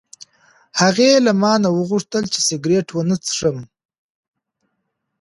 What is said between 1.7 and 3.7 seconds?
وغوښتل چې سګرټ ونه څښم.